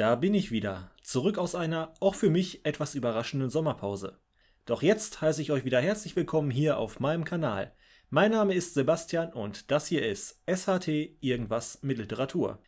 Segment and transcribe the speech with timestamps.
[0.00, 4.18] Da bin ich wieder, zurück aus einer auch für mich etwas überraschenden Sommerpause.
[4.64, 7.74] Doch jetzt heiße ich euch wieder herzlich willkommen hier auf meinem Kanal.
[8.08, 10.88] Mein Name ist Sebastian und das hier ist SHT
[11.20, 12.62] Irgendwas mit Literatur.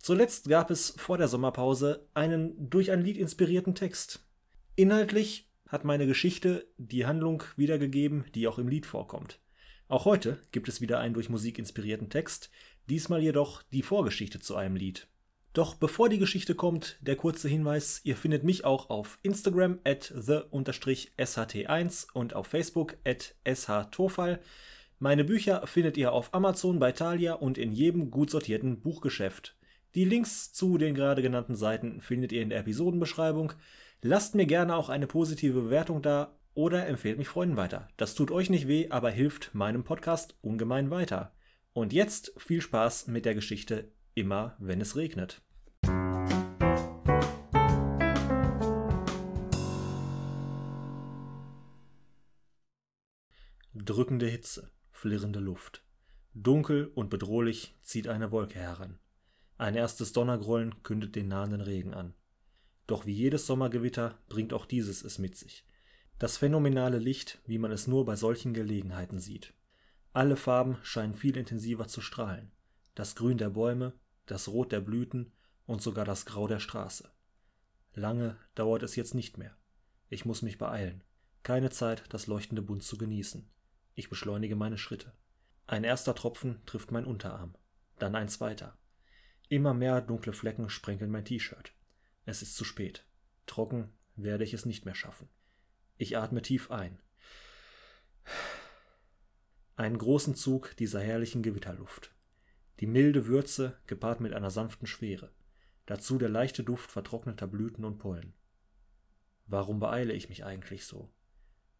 [0.00, 4.28] Zuletzt gab es vor der Sommerpause einen durch ein Lied inspirierten Text.
[4.74, 9.40] Inhaltlich hat meine Geschichte die Handlung wiedergegeben, die auch im Lied vorkommt.
[9.88, 12.50] Auch heute gibt es wieder einen durch Musik inspirierten Text,
[12.90, 15.08] diesmal jedoch die Vorgeschichte zu einem Lied.
[15.56, 20.12] Doch bevor die Geschichte kommt, der kurze Hinweis, ihr findet mich auch auf Instagram at
[20.14, 24.38] the-sht1 und auf Facebook at shtofal.
[24.98, 29.56] Meine Bücher findet ihr auf Amazon, bei Thalia und in jedem gut sortierten Buchgeschäft.
[29.94, 33.54] Die Links zu den gerade genannten Seiten findet ihr in der Episodenbeschreibung.
[34.02, 37.88] Lasst mir gerne auch eine positive Bewertung da oder empfehlt mich Freunden weiter.
[37.96, 41.32] Das tut euch nicht weh, aber hilft meinem Podcast ungemein weiter.
[41.72, 45.42] Und jetzt viel Spaß mit der Geschichte Immer wenn es regnet.
[53.86, 55.84] Drückende Hitze, flirrende Luft.
[56.34, 58.98] Dunkel und bedrohlich zieht eine Wolke heran.
[59.58, 62.12] Ein erstes Donnergrollen kündet den nahenden Regen an.
[62.88, 65.64] Doch wie jedes Sommergewitter bringt auch dieses es mit sich.
[66.18, 69.54] Das phänomenale Licht, wie man es nur bei solchen Gelegenheiten sieht.
[70.12, 72.50] Alle Farben scheinen viel intensiver zu strahlen.
[72.96, 73.92] Das Grün der Bäume,
[74.26, 75.30] das Rot der Blüten
[75.64, 77.08] und sogar das Grau der Straße.
[77.94, 79.56] Lange dauert es jetzt nicht mehr.
[80.08, 81.04] Ich muss mich beeilen.
[81.44, 83.48] Keine Zeit, das leuchtende Bunt zu genießen.
[83.96, 85.14] Ich beschleunige meine Schritte.
[85.66, 87.56] Ein erster Tropfen trifft mein Unterarm,
[87.98, 88.78] dann ein zweiter.
[89.48, 91.72] Immer mehr dunkle Flecken sprenkeln mein T-Shirt.
[92.26, 93.06] Es ist zu spät.
[93.46, 95.28] Trocken werde ich es nicht mehr schaffen.
[95.96, 97.00] Ich atme tief ein.
[99.76, 102.14] Einen großen Zug dieser herrlichen Gewitterluft.
[102.80, 105.32] Die milde Würze gepaart mit einer sanften Schwere.
[105.86, 108.34] Dazu der leichte Duft vertrockneter Blüten und Pollen.
[109.46, 111.10] Warum beeile ich mich eigentlich so?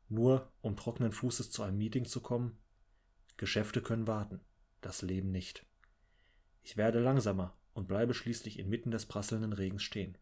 [0.08, 2.56] Nur um trockenen Fußes zu einem Meeting zu kommen?
[3.36, 4.40] Geschäfte können warten,
[4.80, 5.66] das Leben nicht.
[6.62, 10.16] Ich werde langsamer und bleibe schließlich inmitten des prasselnden Regens stehen.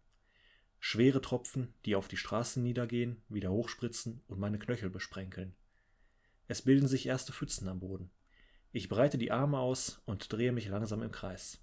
[0.80, 5.54] Schwere Tropfen, die auf die Straßen niedergehen, wieder hochspritzen und meine Knöchel besprenkeln.
[6.48, 8.10] Es bilden sich erste Pfützen am Boden.
[8.72, 11.62] Ich breite die Arme aus und drehe mich langsam im Kreis.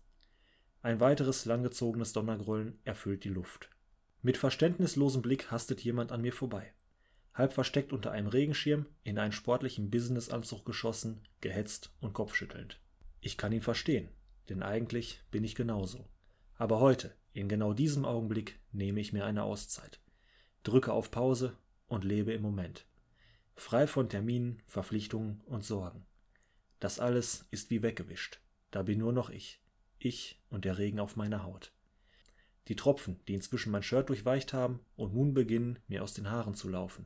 [0.82, 3.70] Ein weiteres langgezogenes Donnergrollen erfüllt die Luft.
[4.22, 6.74] Mit verständnislosem Blick hastet jemand an mir vorbei
[7.34, 12.80] halb versteckt unter einem Regenschirm, in einen sportlichen Businessanzug geschossen, gehetzt und kopfschüttelnd.
[13.22, 14.10] Ich kann ihn verstehen,
[14.50, 16.06] denn eigentlich bin ich genauso.
[16.56, 20.00] Aber heute, in genau diesem Augenblick, nehme ich mir eine Auszeit,
[20.64, 22.86] drücke auf Pause und lebe im Moment.
[23.56, 26.06] Frei von Terminen, Verpflichtungen und Sorgen.
[26.80, 28.40] Das alles ist wie weggewischt.
[28.72, 29.62] Da bin nur noch ich.
[30.00, 31.72] Ich und der Regen auf meiner Haut.
[32.68, 36.56] Die Tropfen, die inzwischen mein Shirt durchweicht haben und nun beginnen, mir aus den Haaren
[36.56, 37.06] zu laufen.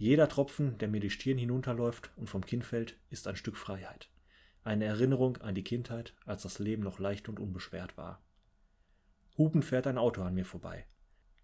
[0.00, 4.08] Jeder Tropfen, der mir die Stirn hinunterläuft und vom Kinn fällt, ist ein Stück Freiheit.
[4.64, 8.24] Eine Erinnerung an die Kindheit, als das Leben noch leicht und unbeschwert war.
[9.36, 10.86] Hupend fährt ein Auto an mir vorbei.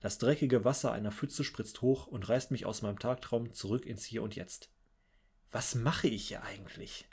[0.01, 4.07] Das dreckige Wasser einer Pfütze spritzt hoch und reißt mich aus meinem Tagtraum zurück ins
[4.07, 4.71] Hier und Jetzt.
[5.51, 7.07] Was mache ich hier eigentlich?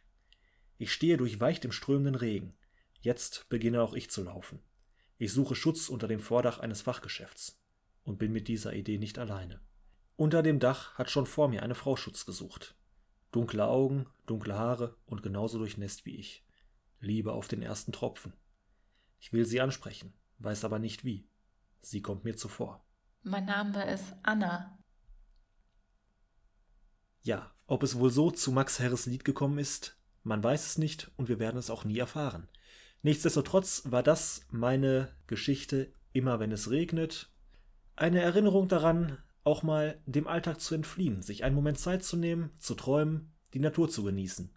[0.78, 2.54] Ich stehe durchweicht im strömenden Regen.
[3.02, 4.60] Jetzt beginne auch ich zu laufen.
[5.18, 7.62] Ich suche Schutz unter dem Vordach eines Fachgeschäfts
[8.06, 9.60] und bin mit dieser Idee nicht alleine.
[10.16, 12.76] Unter dem Dach hat schon vor mir eine Frau Schutz gesucht.
[13.32, 16.46] Dunkle Augen, dunkle Haare und genauso durchnässt wie ich.
[17.00, 18.34] Liebe auf den ersten Tropfen.
[19.20, 21.28] Ich will sie ansprechen, weiß aber nicht wie.
[21.82, 22.86] Sie kommt mir zuvor.
[23.24, 24.78] Mein Name ist Anna.
[27.24, 31.12] Ja, ob es wohl so zu Max Herres Lied gekommen ist, man weiß es nicht
[31.18, 32.48] und wir werden es auch nie erfahren.
[33.02, 37.30] Nichtsdestotrotz war das meine Geschichte immer wenn es regnet.
[37.96, 42.52] Eine Erinnerung daran, auch mal dem Alltag zu entfliehen, sich einen Moment Zeit zu nehmen,
[42.60, 44.50] zu träumen, die Natur zu genießen.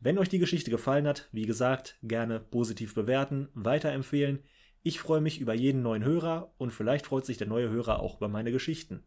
[0.00, 4.40] Wenn euch die Geschichte gefallen hat, wie gesagt, gerne positiv bewerten, weiterempfehlen.
[4.82, 8.18] Ich freue mich über jeden neuen Hörer und vielleicht freut sich der neue Hörer auch
[8.18, 9.02] über meine Geschichten.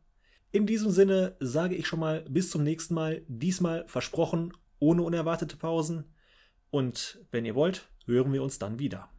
[0.51, 5.57] In diesem Sinne sage ich schon mal bis zum nächsten Mal, diesmal versprochen, ohne unerwartete
[5.57, 6.06] Pausen.
[6.71, 9.10] Und wenn ihr wollt, hören wir uns dann wieder.